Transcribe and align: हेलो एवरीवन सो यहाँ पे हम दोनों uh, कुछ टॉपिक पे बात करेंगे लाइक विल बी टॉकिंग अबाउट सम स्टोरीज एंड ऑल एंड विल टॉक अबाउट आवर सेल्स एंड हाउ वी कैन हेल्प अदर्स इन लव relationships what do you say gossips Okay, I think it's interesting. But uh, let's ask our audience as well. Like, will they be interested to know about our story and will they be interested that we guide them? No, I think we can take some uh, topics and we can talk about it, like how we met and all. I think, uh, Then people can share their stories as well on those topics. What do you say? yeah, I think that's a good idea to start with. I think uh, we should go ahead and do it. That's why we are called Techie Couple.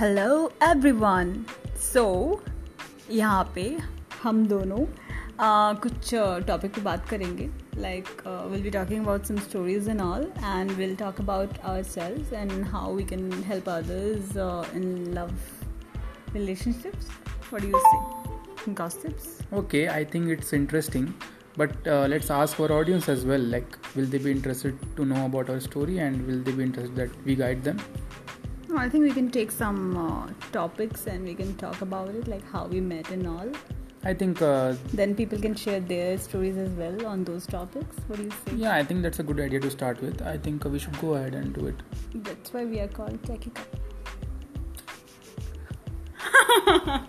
हेलो 0.00 0.50
एवरीवन 0.62 1.34
सो 1.82 2.04
यहाँ 3.10 3.44
पे 3.54 3.64
हम 4.22 4.46
दोनों 4.48 4.78
uh, 4.78 5.80
कुछ 5.82 6.14
टॉपिक 6.46 6.74
पे 6.74 6.80
बात 6.80 7.08
करेंगे 7.08 7.48
लाइक 7.78 8.08
विल 8.26 8.62
बी 8.62 8.70
टॉकिंग 8.70 9.02
अबाउट 9.02 9.24
सम 9.24 9.36
स्टोरीज 9.48 9.88
एंड 9.88 10.00
ऑल 10.00 10.26
एंड 10.38 10.70
विल 10.70 10.96
टॉक 10.96 11.20
अबाउट 11.20 11.58
आवर 11.58 11.82
सेल्स 11.92 12.32
एंड 12.32 12.52
हाउ 12.72 12.94
वी 12.96 13.04
कैन 13.12 13.30
हेल्प 13.46 13.68
अदर्स 13.68 14.36
इन 14.76 15.12
लव 15.14 15.30
relationships 16.34 17.08
what 17.50 17.62
do 17.62 17.68
you 17.68 17.80
say 17.86 18.72
gossips 18.74 19.42
Okay, 19.52 19.88
I 19.90 20.02
think 20.02 20.30
it's 20.30 20.54
interesting. 20.54 21.14
But 21.54 21.86
uh, 21.86 22.06
let's 22.08 22.30
ask 22.30 22.58
our 22.58 22.72
audience 22.72 23.08
as 23.10 23.26
well. 23.26 23.38
Like, 23.38 23.76
will 23.94 24.06
they 24.06 24.16
be 24.16 24.30
interested 24.30 24.78
to 24.96 25.04
know 25.04 25.26
about 25.26 25.50
our 25.50 25.60
story 25.60 25.98
and 25.98 26.26
will 26.26 26.38
they 26.38 26.52
be 26.52 26.62
interested 26.62 26.96
that 26.96 27.10
we 27.26 27.34
guide 27.34 27.62
them? 27.62 27.78
No, 28.69 28.77
I 28.77 28.89
think 28.89 29.03
we 29.05 29.11
can 29.11 29.29
take 29.31 29.49
some 29.51 29.97
uh, 29.97 30.27
topics 30.51 31.07
and 31.07 31.23
we 31.23 31.33
can 31.35 31.55
talk 31.55 31.81
about 31.81 32.09
it, 32.09 32.27
like 32.27 32.43
how 32.51 32.65
we 32.67 32.81
met 32.81 33.09
and 33.11 33.25
all. 33.27 33.49
I 34.03 34.13
think, 34.13 34.41
uh, 34.41 34.75
Then 34.93 35.15
people 35.15 35.39
can 35.39 35.55
share 35.55 35.79
their 35.79 36.17
stories 36.17 36.57
as 36.57 36.69
well 36.71 37.05
on 37.07 37.23
those 37.23 37.45
topics. 37.47 37.95
What 38.07 38.17
do 38.17 38.23
you 38.25 38.31
say? 38.31 38.55
yeah, 38.55 38.75
I 38.75 38.83
think 38.83 39.01
that's 39.03 39.19
a 39.19 39.23
good 39.23 39.39
idea 39.39 39.59
to 39.61 39.71
start 39.71 40.01
with. 40.01 40.21
I 40.21 40.37
think 40.37 40.65
uh, 40.65 40.69
we 40.69 40.79
should 40.79 40.97
go 40.99 41.13
ahead 41.15 41.33
and 41.33 41.53
do 41.53 41.67
it. 41.67 41.75
That's 42.13 42.53
why 42.53 42.65
we 42.65 42.79
are 42.79 42.87
called 42.87 43.21
Techie 43.23 43.51
Couple. 46.65 47.07